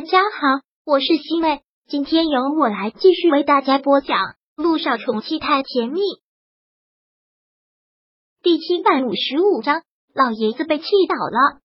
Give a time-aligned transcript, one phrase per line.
[0.00, 4.16] 大家好，我是西妹，今天由我来继续为大家播讲
[4.56, 6.00] 《路上宠妻太甜蜜》
[8.42, 9.82] 第七百五十五章。
[10.14, 11.60] 老爷子被气倒了，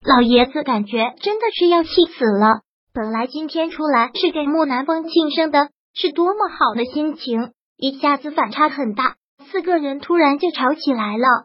[0.00, 2.62] 老爷子感觉真的是要气死了。
[2.94, 9.18] 本来今天出来是给木南风庆生的，是多么好的心情，一下子反差很大，
[9.50, 11.44] 四个人突然就吵起来了，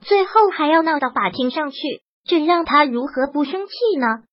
[0.00, 1.78] 最后还要闹到法庭上去，
[2.24, 4.24] 这让他如何不生气呢？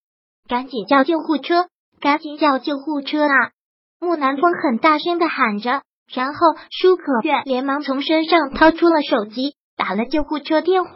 [0.47, 1.67] 赶紧叫救护车！
[1.99, 3.51] 赶紧叫救护车啊！
[3.99, 5.81] 木南风很大声的喊着，
[6.13, 6.39] 然后
[6.71, 10.91] 舒可月连忙从身上掏出了手机，打了救护车电话。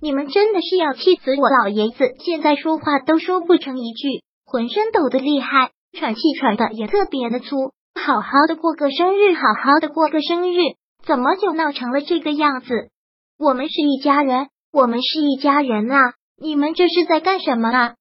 [0.00, 2.14] 你们真的是要气死我老爷子！
[2.20, 7.72] 现在说话都说不成一句，浑身抖得厉害，喘气喘的也特别的粗。
[8.00, 10.56] 好好的过个生日，好好的过个生日，
[11.04, 12.90] 怎么就闹成了这个样子？
[13.38, 16.14] 我们是一家人，我们是一家人啊！
[16.40, 17.94] 你们这是在干什么啊？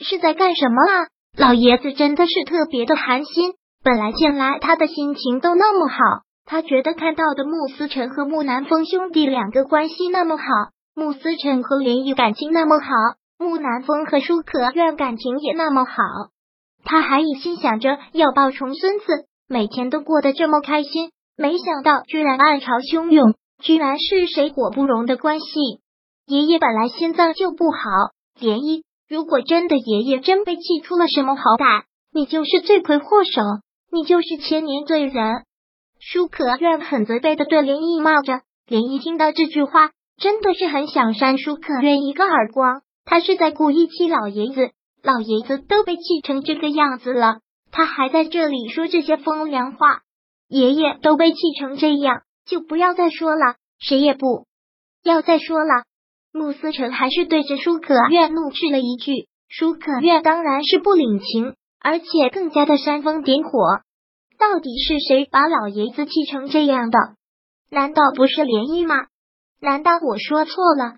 [0.00, 1.06] 是在干什么啊？
[1.36, 3.52] 老爷子真的是特别的寒心。
[3.82, 5.96] 本来见来他的心情都那么好，
[6.44, 10.44] 他觉得看到的穆思辰和穆南风兄弟两个关系那么好，
[10.94, 12.86] 穆思辰和连玉感情那么好，
[13.38, 15.94] 穆南风和舒可愿感情也那么好，
[16.84, 19.04] 他还一心想着要抱重孙子，
[19.48, 21.10] 每天都过得这么开心。
[21.38, 25.46] 没想到居然暗潮汹涌，居然是水火不容的关系。
[26.26, 27.78] 爷爷本来心脏就不好，
[28.38, 28.84] 连一。
[29.10, 33.42] 如果真的爷爷真被气出了什么好歹，你就是罪魁祸首，
[33.90, 35.42] 你就是千年罪人。
[35.98, 42.82] 舒可愿很责备的对林毅骂着，林毅听到这句话，真的是很想扇舒可愿一个耳光。
[43.04, 44.70] 他是在故意气老爷子，
[45.02, 47.40] 老爷子都被气成这个样子了，
[47.72, 50.02] 他还在这里说这些风凉话。
[50.46, 54.46] 爷爷都被气成这样，就不要再说了，谁也不
[55.02, 55.82] 要再说了。
[56.32, 63.50] 穆思成还是对着舒可愿怒斥了一句，舒可愿当然是不领情，而且更加的煽风点火。
[64.38, 66.98] 到底是谁把老爷子气成这样的？
[67.68, 69.06] 难道不是涟漪吗？
[69.60, 70.94] 难道我说错了？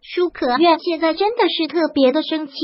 [0.00, 2.54] 舒可愿现在真的是特别的生气，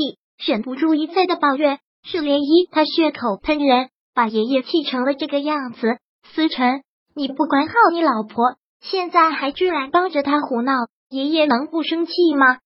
[0.45, 5.97] 忍不住一再的抱怨：是涟漪，他血口喷人，把爷爷气成了这个样子。
[6.33, 6.81] 思成，
[7.13, 10.73] 你不管好你老婆，现在还居然帮着他胡闹。
[11.15, 12.57] 爷爷能不生气吗？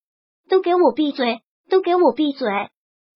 [0.50, 1.42] 都给我闭嘴！
[1.70, 2.50] 都给我闭嘴！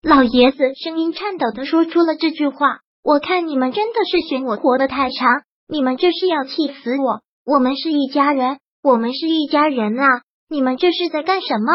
[0.00, 2.78] 老爷子声音颤抖的说出了这句话。
[3.02, 7.22] 我看你们真的是嫌我活得太长，你们这是要气死我！
[7.44, 10.22] 我们是一家人，我们是一家人啊！
[10.48, 11.72] 你们这是在干什么？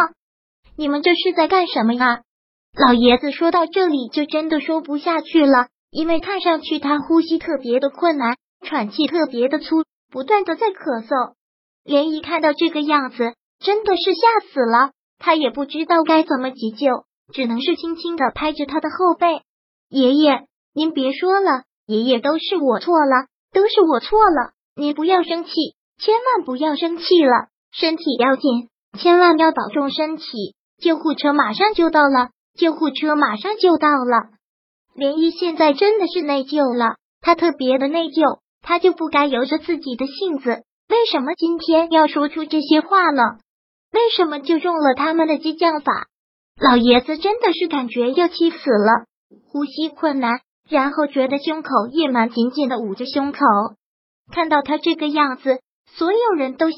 [0.78, 2.22] 你们这是在干什么呀？
[2.88, 11.34] 老爷子说到这里就真的说不下去了，因为看上去他呼吸特别的困难，喘气特别的粗，不断的在咳嗽。
[11.84, 13.34] 连姨看到这个样子。
[13.60, 19.42] 真的是吓死了，他也不知道该怎么急救，只能是轻轻的拍着他的后背。
[19.90, 25.52] 爷爷，您别说了，爷爷都是我错了，都是我错了，您不要生气，
[25.98, 30.56] 千万不要生气了，身体要紧，千万要保重身体。
[30.82, 34.30] 救护车马上就到了，救护车马上就到了。
[34.96, 43.24] 涟漪现在真的是内疚了，他特别的内疚，他就不该由着自己的性子，为什么今天要说出这些话呢？
[43.92, 46.08] 为什么就中了他们的激将法？
[46.60, 49.06] 老爷子真的是感觉要气死了，
[49.52, 53.40] 呼吸困难，然后觉得胸口也蛮紧紧的捂着胸口。
[54.32, 56.78] 看到他这个样子，所有人都吓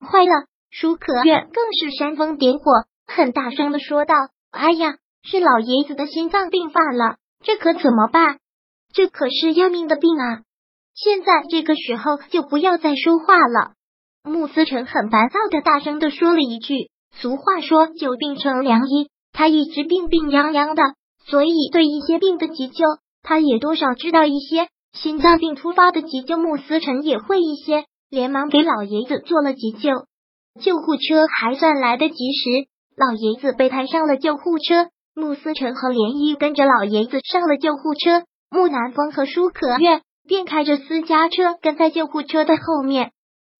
[0.00, 0.46] 坏了。
[0.70, 2.64] 舒可愿更是煽风点火，
[3.06, 4.14] 很大声的说道
[4.50, 8.38] ：“哎呀，是老爷子的心脏病犯了，这可怎么办？
[8.92, 10.42] 这可是要命的病啊！
[10.94, 13.74] 现在这个时候就不要再说话了。”
[14.26, 20.82] 穆思成很烦躁的大声的说了一句：“俗话说久病成良医，他一直病病殃殃的，
[21.26, 22.84] 所以对一些病的急救，
[23.22, 24.68] 他也多少知道一些。
[24.92, 29.90] 心脏病突发的急救，穆思成也会一些，连忙给老爷子做了急救。
[30.60, 32.66] 救护车还算来得及时，
[32.96, 34.88] 老爷子被抬上了救护车。
[35.14, 43.12] 穆思成和连漪跟着老爷子上了救护车，穆南风和舒可月便开着私家车跟在救护车的后面。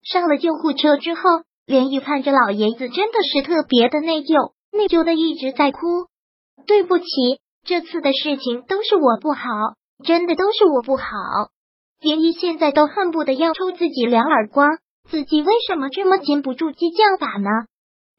[0.08, 1.20] 上了救护车之后，
[1.66, 5.80] 连玉看着老爷子，真的是特别的内疚，内疚的一直在哭。
[6.64, 7.04] 对不起，
[7.64, 9.40] 这次的事情都是我不好，
[10.04, 11.04] 真的都是我不好。
[12.00, 14.78] 连依现在都恨不得要抽自己两耳光，
[15.10, 17.50] 自己为什么这么禁不住激将法呢？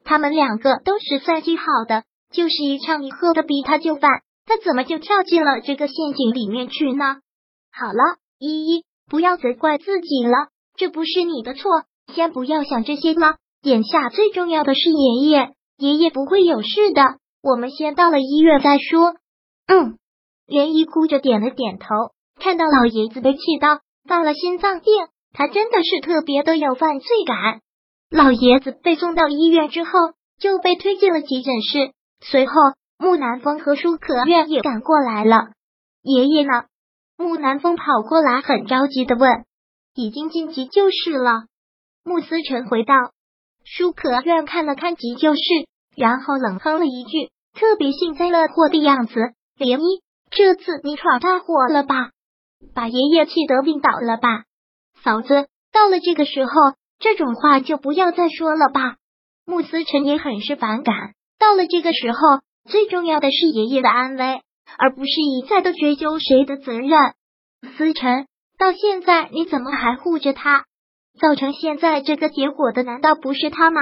[0.04, 4.12] 他们两个都是算计好的，就是一唱一和的逼他就范，
[4.46, 7.22] 他怎么就跳进了这个陷阱里面去呢？
[7.72, 10.50] 好了，依依，不要责怪自己了。
[10.78, 11.70] 这不是你的错，
[12.14, 13.36] 先不要想这些了。
[13.64, 17.02] 眼下最重要的是爷爷，爷爷不会有事的。
[17.42, 19.16] 我们先到了医院再说。
[19.68, 19.98] 嗯，
[20.46, 21.88] 连依哭着点了点头。
[22.40, 24.94] 看到老爷子被气到到了心脏病，
[25.34, 27.62] 他真的是特别的有犯罪感。
[28.12, 29.90] 老爷子被送到医院之后，
[30.40, 31.92] 就被推进了急诊室。
[32.22, 32.54] 随后，
[33.00, 35.48] 木南风和舒可愿也赶过来了。
[36.04, 36.66] 爷爷呢？
[37.18, 39.30] 木南风跑过来，很着急的问
[39.98, 41.48] ：“已经进急救室了。”
[42.06, 42.94] 穆思成回道
[43.66, 45.42] ：“舒可愿看了看急救室，
[45.96, 49.14] 然后冷哼了一句，特别幸灾乐祸的样子。
[49.58, 52.12] 涟漪，这次你闯大祸了吧？
[52.74, 54.46] 把爷爷气得病倒了吧？
[55.04, 56.52] 嫂子，到了这个时候，
[57.00, 58.96] 这种话就不要再说了吧。”
[59.46, 61.14] 穆思成也很是反感。
[61.40, 62.18] 到了这个时候，
[62.70, 64.42] 最重要的是爷爷的安危，
[64.78, 66.92] 而不是一再的追究谁的责任。
[67.78, 68.28] 思成，
[68.58, 70.66] 到现在你怎么还护着他？
[71.20, 73.82] 造成现在这个结果的难道不是他吗？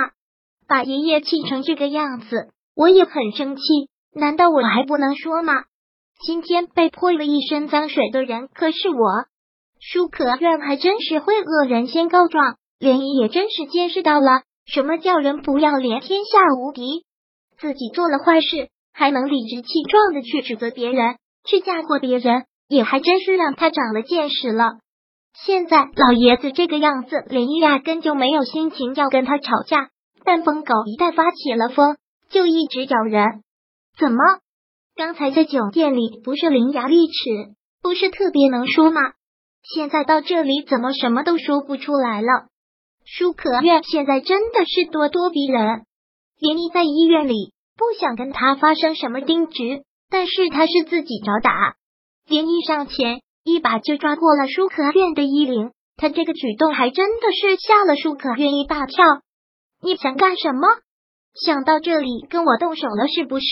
[0.68, 3.64] 把爷爷气成这个样子，我也很生气。
[4.14, 5.54] 难道我还不能说吗？
[6.26, 9.26] 今天被泼了一身脏水的人可是我。
[9.82, 17.06] 舒可愿还真是会恶人先告状，连姨也真是见识到了什么叫人不要脸，天下无敌。
[17.60, 24.80] 自己做了坏事，还能理直气壮的去指责别人，去嫁祸别人，也还真是让他长了见识了。
[25.34, 29.90] 现在老爷子这个样子，林毅压根就没有心情要跟他吵架。
[30.24, 31.98] 但疯狗一旦发起了疯，
[32.30, 33.44] 就一直咬人。
[33.98, 34.18] 怎么？
[34.96, 39.02] 刚才在酒店里不是伶牙俐齿，不是特别能说吗？
[39.62, 42.48] 现在到这里怎么什么都说不出来了？
[43.06, 45.84] 舒可愿现在真的是咄咄逼人。
[46.40, 51.76] 林毅在医院里不想跟他发生什么争执，但是他是自己找打。
[52.28, 53.22] 连衣上前。
[53.48, 59.06] 一把就抓过了舒可愿的衣领，他这个举动还真的是吓了舒可愿一大跳。
[59.84, 60.68] 你想干什么？
[61.36, 63.46] 想到这里跟我动手了是不是？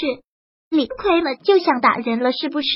[0.72, 2.68] 理亏了就想打人了是不是？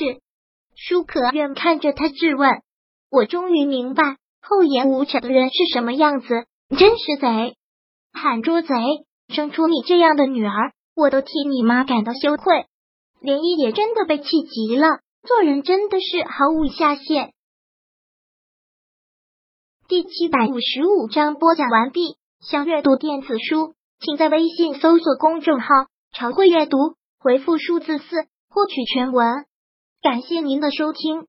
[0.75, 2.61] 舒可愿看着他质问。
[3.09, 6.27] 我终于明白厚颜无耻的人是什么样子，
[6.77, 7.55] 真是贼，
[8.13, 8.75] 喊捉贼！
[9.29, 12.67] 生出你这样的女儿，我都替你妈感到羞愧。
[13.21, 14.99] 连依也真的被气急了。
[15.27, 17.33] 做人真的是毫无下限。
[19.89, 22.15] 第七百五十五章播讲完毕。
[22.39, 25.67] 想阅读电子书，请在微信搜索公众号
[26.15, 26.77] “常会阅读”，
[27.19, 28.05] 回复数字四
[28.47, 29.45] 获取全文。
[30.01, 31.27] 感谢您的收听。